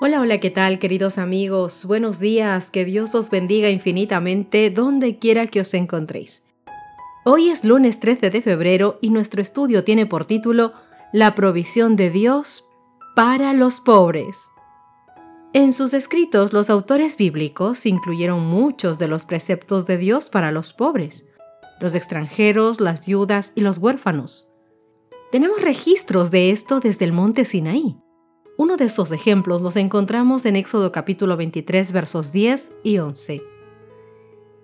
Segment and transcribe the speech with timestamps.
[0.00, 1.84] Hola, hola, ¿qué tal queridos amigos?
[1.84, 6.44] Buenos días, que Dios os bendiga infinitamente donde quiera que os encontréis.
[7.24, 10.72] Hoy es lunes 13 de febrero y nuestro estudio tiene por título
[11.12, 12.64] La provisión de Dios
[13.16, 14.36] para los pobres.
[15.52, 20.72] En sus escritos los autores bíblicos incluyeron muchos de los preceptos de Dios para los
[20.72, 21.26] pobres,
[21.80, 24.52] los extranjeros, las viudas y los huérfanos.
[25.32, 27.96] Tenemos registros de esto desde el monte Sinaí.
[28.58, 33.40] Uno de esos ejemplos los encontramos en Éxodo capítulo 23 versos 10 y 11.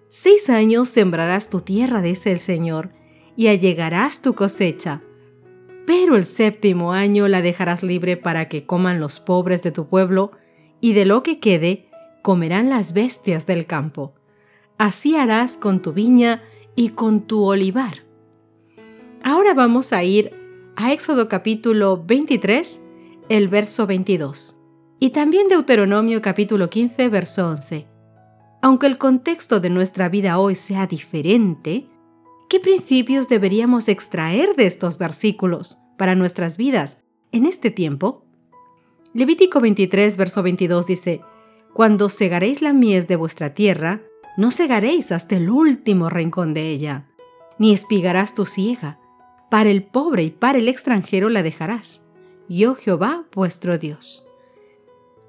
[0.09, 2.91] Seis años sembrarás tu tierra, dice el Señor,
[3.37, 5.01] y allegarás tu cosecha,
[5.87, 10.33] pero el séptimo año la dejarás libre para que coman los pobres de tu pueblo,
[10.81, 11.89] y de lo que quede
[12.21, 14.13] comerán las bestias del campo.
[14.77, 16.43] Así harás con tu viña
[16.75, 18.05] y con tu olivar.
[19.23, 20.33] Ahora vamos a ir
[20.75, 22.81] a Éxodo capítulo 23
[23.31, 24.61] el verso 22,
[25.01, 27.87] y también Deuteronomio capítulo 15, verso 11.
[28.61, 31.89] Aunque el contexto de nuestra vida hoy sea diferente,
[32.51, 36.99] ¿qué principios deberíamos extraer de estos versículos para nuestras vidas
[37.33, 38.27] en este tiempo?
[39.15, 41.23] Levítico 23, verso 22 dice,
[41.73, 44.03] Cuando segaréis la mies de vuestra tierra,
[44.37, 47.07] no segaréis hasta el último rincón de ella,
[47.59, 48.99] ni espigarás tu siega.
[49.51, 52.04] Para el pobre y para el extranjero la dejarás
[52.49, 54.25] yo Jehová vuestro Dios.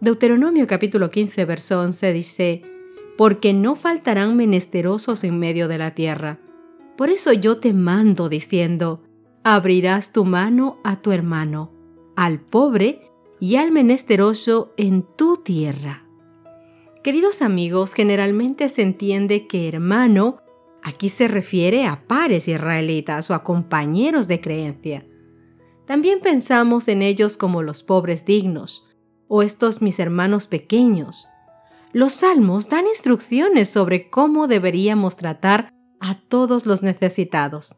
[0.02, 2.62] Deuteronomio capítulo 15, verso 11 dice,
[3.18, 6.40] Porque no faltarán menesterosos en medio de la tierra.
[6.98, 9.02] Por eso yo te mando diciendo,
[9.44, 11.72] abrirás tu mano a tu hermano,
[12.16, 16.06] al pobre y al menesteroso en tu tierra.
[17.04, 20.38] Queridos amigos, generalmente se entiende que hermano
[20.82, 25.06] aquí se refiere a pares israelitas o a compañeros de creencia.
[25.86, 28.88] También pensamos en ellos como los pobres dignos,
[29.28, 31.28] o estos mis hermanos pequeños.
[31.94, 35.70] Los salmos dan instrucciones sobre cómo deberíamos tratar
[36.00, 37.76] a todos los necesitados.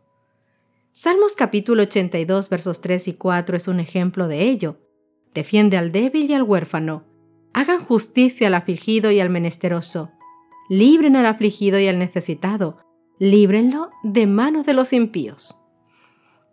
[0.91, 4.78] Salmos capítulo 82 versos 3 y 4 es un ejemplo de ello.
[5.34, 7.03] Defiende al débil y al huérfano.
[7.53, 10.12] Hagan justicia al afligido y al menesteroso.
[10.69, 12.78] Libren al afligido y al necesitado.
[13.19, 15.66] Líbrenlo de manos de los impíos.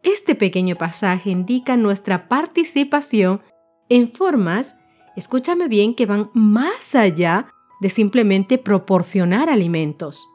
[0.04, 3.40] Este pequeño pasaje indica nuestra participación
[3.88, 4.76] en formas,
[5.16, 7.48] escúchame bien, que van más allá
[7.80, 10.28] de simplemente proporcionar alimentos.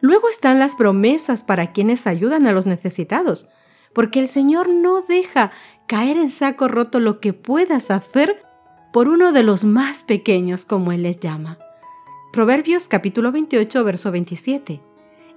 [0.00, 3.48] Luego están las promesas para quienes ayudan a los necesitados,
[3.94, 5.50] porque el Señor no deja
[5.86, 8.42] caer en saco roto lo que puedas hacer
[8.92, 11.58] por uno de los más pequeños, como Él les llama.
[12.32, 14.82] Proverbios capítulo 28, verso 27.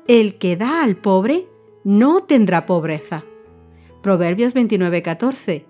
[0.08, 1.47] El que da al pobre
[1.84, 3.24] no tendrá pobreza.
[4.02, 5.66] Proverbios 29:14.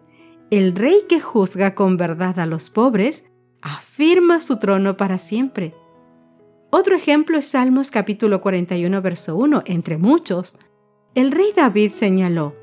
[0.50, 5.74] El rey que juzga con verdad a los pobres afirma su trono para siempre.
[6.70, 10.58] Otro ejemplo es Salmos capítulo 41, verso 1, entre muchos.
[11.16, 12.56] El rey David señaló,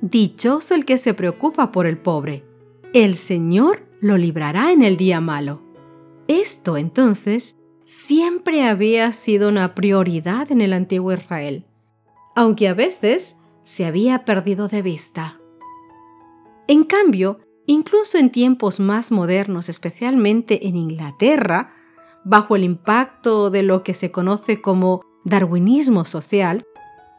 [0.00, 2.44] Dichoso el que se preocupa por el pobre,
[2.92, 5.62] el Señor lo librará en el día malo.
[6.28, 11.66] Esto entonces siempre había sido una prioridad en el antiguo Israel
[12.34, 15.40] aunque a veces se había perdido de vista.
[16.66, 21.70] En cambio, incluso en tiempos más modernos, especialmente en Inglaterra,
[22.24, 26.64] bajo el impacto de lo que se conoce como darwinismo social,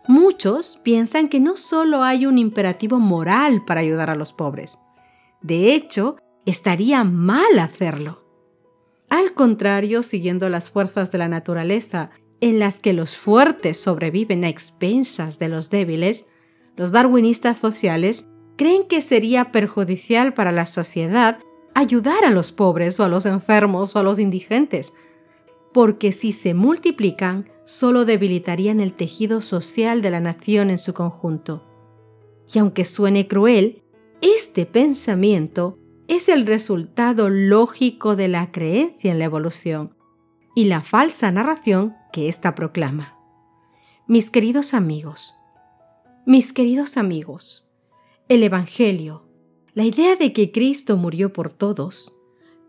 [0.07, 4.78] muchos piensan que no solo hay un imperativo moral para ayudar a los pobres,
[5.45, 6.17] de hecho,
[6.47, 8.23] estaría mal hacerlo.
[9.09, 12.09] Al contrario, siguiendo las fuerzas de la naturaleza
[12.41, 16.26] en las que los fuertes sobreviven a expensas de los débiles,
[16.76, 18.28] los darwinistas sociales
[18.58, 21.40] creen que sería perjudicial para la sociedad
[21.73, 24.93] ayudar a los pobres o a los enfermos o a los indigentes,
[25.73, 31.64] porque si se multiplican, solo debilitarían el tejido social de la nación en su conjunto.
[32.53, 33.84] Y aunque suene cruel,
[34.22, 35.78] este pensamiento
[36.08, 39.96] es el resultado lógico de la creencia en la evolución
[40.55, 43.20] y la falsa narración que proclama.
[44.08, 45.35] Mis queridos amigos,
[46.26, 47.73] mis queridos amigos,
[48.29, 49.28] el Evangelio,
[49.73, 52.14] la idea de que Cristo murió por todos,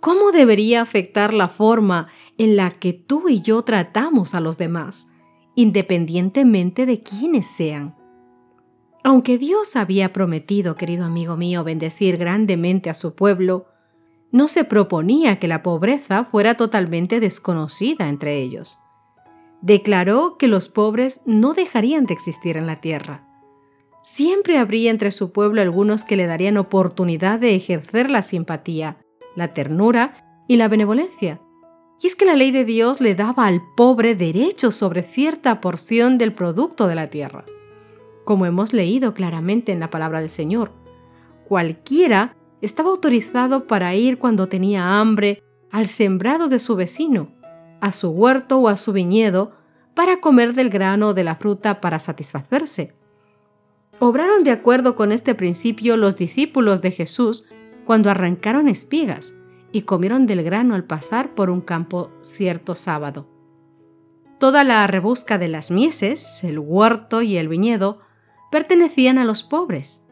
[0.00, 2.08] ¿Cómo debería afectar la forma
[2.38, 5.08] en la que tú y yo tratamos a los demás,
[5.54, 7.96] independientemente de quiénes sean?
[9.02, 13.66] Aunque Dios había prometido, querido amigo mío, bendecir grandemente a su pueblo,
[14.30, 18.78] no se proponía que la pobreza fuera totalmente desconocida entre ellos.
[19.62, 23.26] Declaró que los pobres no dejarían de existir en la tierra.
[24.02, 28.98] Siempre habría entre su pueblo algunos que le darían oportunidad de ejercer la simpatía,
[29.34, 31.40] la ternura y la benevolencia.
[32.00, 36.18] Y es que la ley de Dios le daba al pobre derecho sobre cierta porción
[36.18, 37.44] del producto de la tierra
[38.26, 40.72] como hemos leído claramente en la palabra del Señor.
[41.48, 47.32] Cualquiera estaba autorizado para ir cuando tenía hambre al sembrado de su vecino,
[47.80, 49.52] a su huerto o a su viñedo,
[49.94, 52.94] para comer del grano o de la fruta para satisfacerse.
[53.98, 57.44] Obraron de acuerdo con este principio los discípulos de Jesús
[57.86, 59.32] cuando arrancaron espigas
[59.72, 63.26] y comieron del grano al pasar por un campo cierto sábado.
[64.38, 68.00] Toda la rebusca de las mieses, el huerto y el viñedo
[68.50, 70.06] pertenecían a los pobres,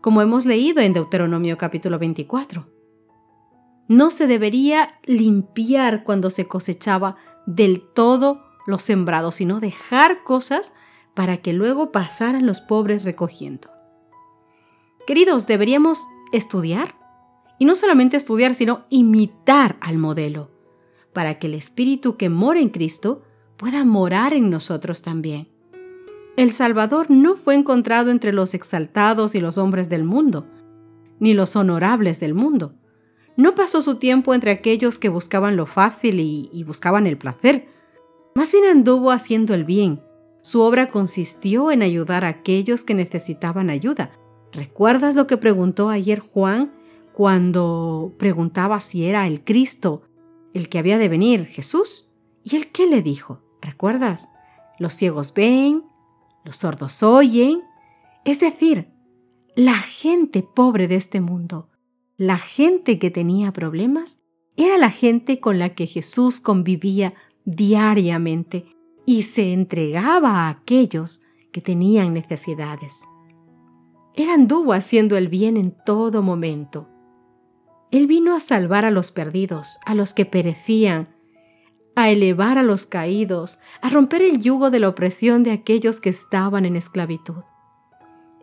[0.00, 2.73] como hemos leído en Deuteronomio capítulo 24.
[3.88, 7.16] No se debería limpiar cuando se cosechaba
[7.46, 10.72] del todo los sembrados, sino dejar cosas
[11.14, 13.70] para que luego pasaran los pobres recogiendo.
[15.06, 16.94] Queridos, deberíamos estudiar,
[17.58, 20.50] y no solamente estudiar, sino imitar al modelo,
[21.12, 23.22] para que el Espíritu que mora en Cristo
[23.56, 25.48] pueda morar en nosotros también.
[26.36, 30.46] El Salvador no fue encontrado entre los exaltados y los hombres del mundo,
[31.20, 32.74] ni los honorables del mundo.
[33.36, 37.68] No pasó su tiempo entre aquellos que buscaban lo fácil y, buscaban el placer.
[38.34, 40.02] Más bien anduvo haciendo el bien.
[40.42, 44.12] Su obra consistió en ayudar a aquellos que necesitaban ayuda.
[44.52, 46.72] ¿Recuerdas lo que preguntó ayer Juan
[47.12, 50.02] cuando preguntaba si era el Cristo,
[50.52, 52.14] el que había de venir, Jesús?
[52.44, 53.40] ¿Y él qué le dijo?
[53.60, 54.28] ¿Recuerdas?
[54.78, 55.84] Los ciegos ven,
[56.44, 57.62] los sordos oyen,
[58.24, 58.92] es decir,
[59.56, 61.68] la gente pobre de este mundo,
[62.16, 64.20] la gente que tenía problemas,
[64.56, 67.14] era la gente con la que Jesús convivía
[67.44, 68.66] diariamente
[69.04, 71.22] y se entregaba a aquellos
[71.52, 73.02] que tenían necesidades.
[74.14, 76.88] Él anduvo haciendo el bien en todo momento.
[77.90, 81.08] Él vino a salvar a los perdidos, a los que perecían,
[81.96, 86.10] a elevar a los caídos, a romper el yugo de la opresión de aquellos que
[86.10, 87.42] estaban en esclavitud,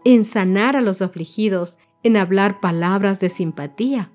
[0.06, 4.12] en sanar a los afligidos, en hablar palabras de simpatía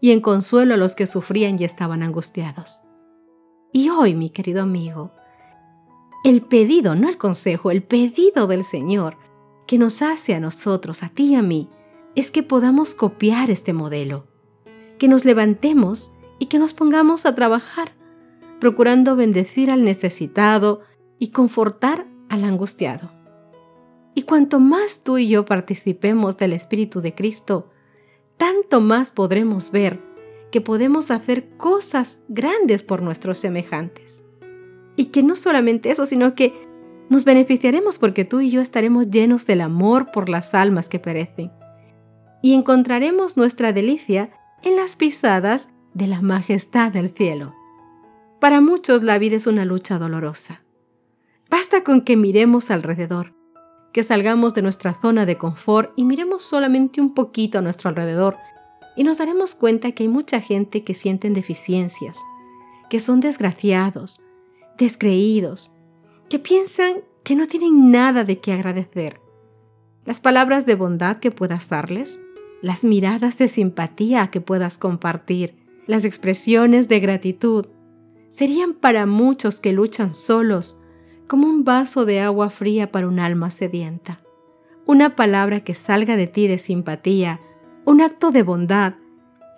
[0.00, 2.82] y en consuelo a los que sufrían y estaban angustiados.
[3.72, 5.12] Y hoy, mi querido amigo,
[6.24, 9.16] el pedido, no el consejo, el pedido del Señor
[9.66, 11.68] que nos hace a nosotros, a ti y a mí,
[12.14, 14.26] es que podamos copiar este modelo,
[14.98, 17.92] que nos levantemos y que nos pongamos a trabajar
[18.58, 20.80] procurando bendecir al necesitado
[21.18, 23.15] y confortar al angustiado.
[24.16, 27.68] Y cuanto más tú y yo participemos del Espíritu de Cristo,
[28.38, 30.00] tanto más podremos ver
[30.50, 34.24] que podemos hacer cosas grandes por nuestros semejantes.
[34.96, 36.54] Y que no solamente eso, sino que
[37.10, 41.52] nos beneficiaremos porque tú y yo estaremos llenos del amor por las almas que perecen.
[42.40, 44.30] Y encontraremos nuestra delicia
[44.62, 47.54] en las pisadas de la majestad del cielo.
[48.40, 50.62] Para muchos la vida es una lucha dolorosa.
[51.50, 53.35] Basta con que miremos alrededor,
[53.96, 58.36] que salgamos de nuestra zona de confort y miremos solamente un poquito a nuestro alrededor
[58.94, 62.18] y nos daremos cuenta que hay mucha gente que sienten deficiencias,
[62.90, 64.22] que son desgraciados,
[64.76, 65.72] descreídos,
[66.28, 69.18] que piensan que no tienen nada de qué agradecer.
[70.04, 72.20] Las palabras de bondad que puedas darles,
[72.60, 77.68] las miradas de simpatía que puedas compartir, las expresiones de gratitud,
[78.28, 80.82] serían para muchos que luchan solos
[81.26, 84.20] como un vaso de agua fría para un alma sedienta.
[84.86, 87.40] Una palabra que salga de ti de simpatía,
[87.84, 88.94] un acto de bondad,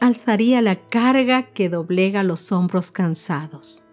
[0.00, 3.84] alzaría la carga que doblega los hombros cansados.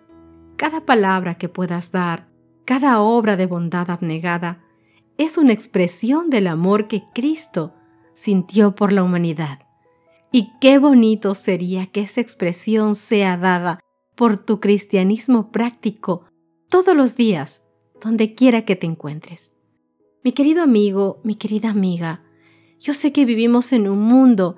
[0.56, 2.28] Cada palabra que puedas dar,
[2.64, 4.64] cada obra de bondad abnegada,
[5.18, 7.74] es una expresión del amor que Cristo
[8.14, 9.60] sintió por la humanidad.
[10.32, 13.80] Y qué bonito sería que esa expresión sea dada
[14.16, 16.26] por tu cristianismo práctico
[16.70, 17.65] todos los días,
[18.02, 19.54] donde quiera que te encuentres.
[20.24, 22.24] Mi querido amigo, mi querida amiga,
[22.80, 24.56] yo sé que vivimos en un mundo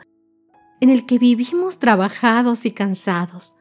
[0.79, 3.55] en el que vivimos trabajados y cansados,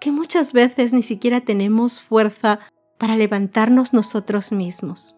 [0.00, 2.60] que muchas veces ni siquiera tenemos fuerza
[2.98, 5.16] para levantarnos nosotros mismos.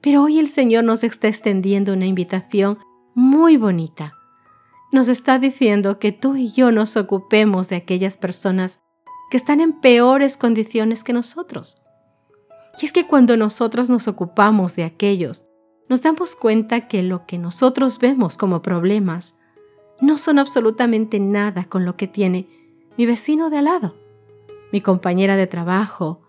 [0.00, 2.78] Pero hoy el Señor nos está extendiendo una invitación
[3.14, 4.14] muy bonita.
[4.90, 8.80] nos está diciendo que tú y yo nos ocupemos de aquellas personas
[9.30, 11.81] que están en peores condiciones que nosotros.
[12.80, 15.48] Y es que cuando nosotros nos ocupamos de aquellos,
[15.88, 19.38] nos damos cuenta que lo que nosotros vemos como problemas
[20.00, 22.48] no son absolutamente nada con lo que tiene
[22.96, 23.94] mi vecino de al lado,
[24.72, 26.22] mi compañera de trabajo,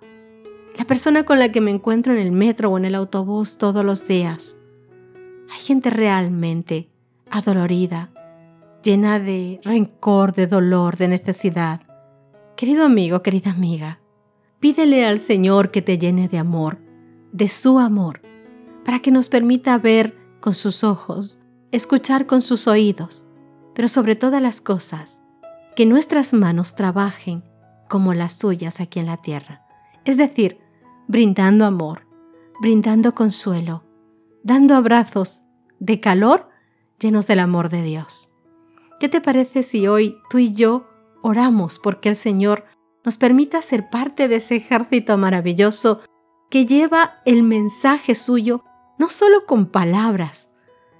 [0.78, 3.86] la persona con la que me encuentro en el metro o en el autobús todos
[3.86, 4.58] los días.
[5.52, 6.90] Hay gente realmente
[7.30, 8.12] adolorida,
[8.84, 11.82] llena de rencor, de dolor, de necesidad.
[12.56, 14.00] Querido amigo, querida amiga,
[14.64, 16.78] pídele al Señor que te llene de amor,
[17.34, 18.22] de su amor,
[18.86, 21.42] para que nos permita ver con sus ojos,
[21.74, 23.26] escuchar con sus oídos,
[23.76, 25.20] pero sobre todas las cosas,
[25.76, 27.44] que nuestras manos trabajen
[27.90, 29.68] como las suyas aquí en la tierra.
[30.06, 30.60] Es decir,
[31.10, 32.08] brindando amor,
[32.62, 33.84] brindando consuelo,
[34.44, 35.44] dando abrazos
[35.80, 36.48] de calor
[37.02, 38.34] llenos del amor de Dios.
[39.02, 40.88] ¿Qué te parece si hoy tú y yo
[41.22, 42.64] oramos porque el Señor
[43.04, 46.02] nos permita ser parte de ese ejército maravilloso
[46.50, 48.64] que lleva el mensaje suyo
[48.98, 50.52] no solo con palabras,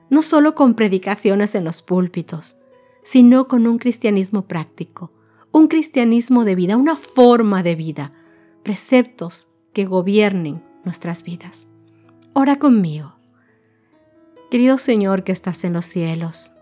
[0.10, 2.58] no solo con predicaciones en los púlpitos,
[3.04, 5.12] sino con un cristianismo práctico,
[5.52, 8.14] un cristianismo de vida, una forma de vida,
[8.64, 11.68] preceptos que gobiernen nuestras vidas.
[12.34, 13.14] Ora conmigo.
[14.50, 16.54] Querido Señor que estás en los cielos,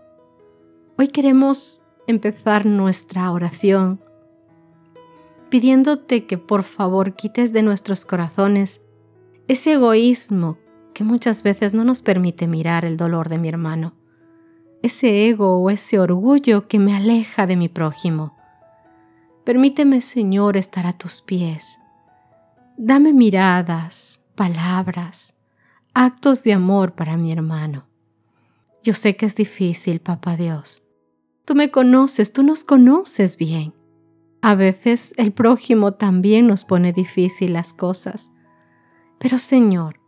[0.98, 4.00] Hoy queremos empezar nuestra oración
[5.52, 8.86] pidiéndote que por favor quites de nuestros corazones
[9.48, 10.56] ese egoísmo
[10.94, 13.94] que muchas veces no nos permite mirar el dolor de mi hermano,
[14.82, 18.34] ese ego o ese orgullo que me aleja de mi prójimo.
[19.44, 21.78] Permíteme, Señor, estar a tus pies.
[22.78, 25.34] Dame miradas, palabras,
[25.92, 27.84] actos de amor para mi hermano.
[28.82, 30.88] Yo sé que es difícil, Papá Dios.
[31.44, 33.74] Tú me conoces, tú nos conoces bien.
[34.42, 38.32] A veces el prójimo también nos pone difícil las cosas.
[39.18, 40.00] Pero Señor,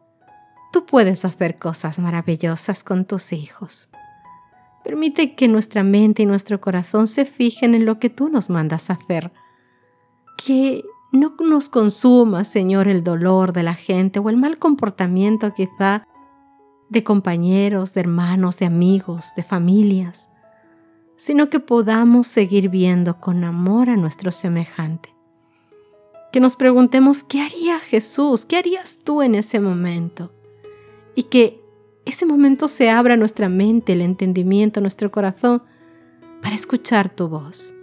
[0.72, 3.90] tú puedes hacer cosas maravillosas con tus hijos.
[4.82, 8.90] Permite que nuestra mente y nuestro corazón se fijen en lo que tú nos mandas
[8.90, 9.32] hacer.
[10.36, 16.08] Que no nos consuma, Señor, el dolor de la gente o el mal comportamiento quizá
[16.88, 20.28] de compañeros, de hermanos, de amigos, de familias,
[21.16, 25.14] sino que podamos seguir viendo con amor a nuestro semejante.
[26.32, 28.44] Que nos preguntemos, ¿qué haría Jesús?
[28.44, 30.32] ¿Qué harías tú en ese momento?
[31.14, 31.60] Y que
[32.04, 35.62] ese momento se abra nuestra mente, el entendimiento, nuestro corazón,
[36.42, 37.74] para escuchar tu voz.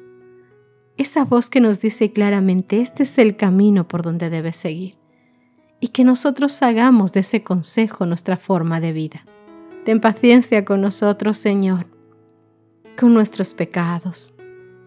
[0.97, 5.01] Esa voz que nos dice claramente, este es el camino por donde debes seguir
[5.81, 9.25] y que nosotros hagamos de ese consejo nuestra forma de vida.
[9.83, 11.87] Ten paciencia con nosotros, Señor,
[12.97, 14.33] con nuestros pecados,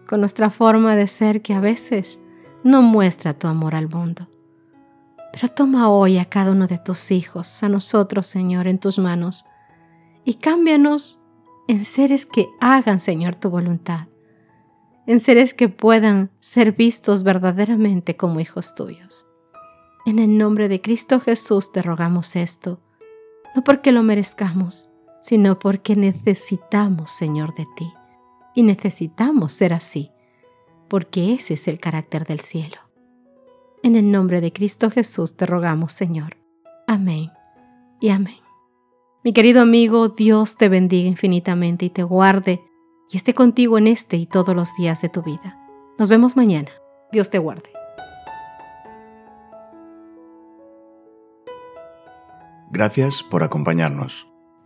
[0.07, 2.21] con nuestra forma de ser que a veces
[2.63, 4.27] no muestra tu amor al mundo.
[5.31, 9.45] Pero toma hoy a cada uno de tus hijos, a nosotros, Señor, en tus manos,
[10.23, 11.21] y cámbianos
[11.67, 14.07] en seres que hagan, Señor, tu voluntad,
[15.07, 19.27] en seres que puedan ser vistos verdaderamente como hijos tuyos.
[20.05, 22.79] En el nombre de Cristo Jesús te rogamos esto,
[23.55, 24.94] no porque lo merezcamos,
[25.25, 27.91] sino porque necesitamos, Señor, de ti.
[28.53, 30.11] Y necesitamos ser así,
[30.87, 32.77] porque ese es el carácter del cielo.
[33.81, 36.37] En el nombre de Cristo Jesús te rogamos, Señor.
[36.85, 37.31] Amén
[37.99, 38.37] y amén.
[39.23, 42.61] Mi querido amigo, Dios te bendiga infinitamente y te guarde
[43.11, 45.59] y esté contigo en este y todos los días de tu vida.
[45.97, 46.69] Nos vemos mañana.
[47.11, 47.71] Dios te guarde.
[52.69, 54.27] Gracias por acompañarnos.